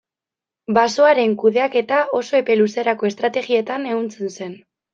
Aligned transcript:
Basoaren 0.77 1.35
kudeaketa 1.43 2.01
oso 2.21 2.39
epe 2.41 2.57
luzerako 2.63 3.13
estrategietan 3.13 3.89
ehuntzen 3.95 4.37
zen. 4.37 4.61